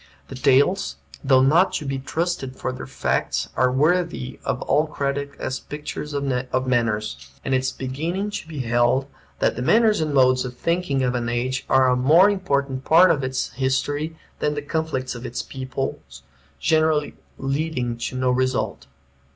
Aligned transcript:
The 0.29 0.35
tales, 0.35 0.95
though 1.23 1.43
not 1.43 1.73
to 1.73 1.85
be 1.85 1.99
trusted 1.99 2.55
for 2.55 2.71
their 2.71 2.87
facts, 2.87 3.49
are 3.55 3.71
worthy 3.71 4.39
of 4.43 4.63
all 4.63 4.87
credit 4.87 5.29
as 5.37 5.59
pictures 5.59 6.15
of 6.15 6.65
manners; 6.67 7.29
and 7.45 7.53
it 7.53 7.59
is 7.59 7.71
beginning 7.71 8.31
to 8.31 8.47
be 8.47 8.61
held 8.61 9.05
that 9.37 9.55
the 9.55 9.61
manners 9.61 10.01
and 10.01 10.11
modes 10.11 10.43
of 10.43 10.57
thinking 10.57 11.03
of 11.03 11.13
an 11.13 11.29
age 11.29 11.65
are 11.69 11.87
a 11.87 11.95
more 11.95 12.31
important 12.31 12.83
part 12.83 13.11
of 13.11 13.23
its 13.23 13.51
history 13.51 14.15
than 14.39 14.55
the 14.55 14.63
conflicts 14.63 15.13
of 15.13 15.23
its 15.23 15.43
peoples, 15.43 16.23
generally 16.59 17.13
leading 17.37 17.95
to 17.97 18.15
no 18.17 18.31
result. 18.31 18.87